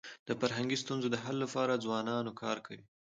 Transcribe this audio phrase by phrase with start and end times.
[0.27, 2.83] د فرهنګي ستونزو د حل لپاره ځوانان کار کوي.